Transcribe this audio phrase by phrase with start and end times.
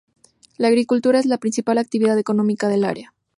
[0.57, 3.13] La agricultura es la principal actividad económica del área.